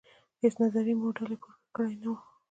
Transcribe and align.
هیڅ 0.41 0.53
نظري 0.63 0.93
موډل 1.01 1.27
یې 1.33 1.37
پور 1.41 1.55
کړې 1.75 1.95
نه 2.03 2.09
وه. 2.13 2.19